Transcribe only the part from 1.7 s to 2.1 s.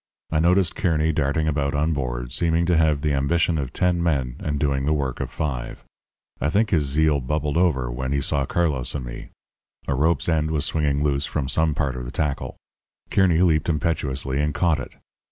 on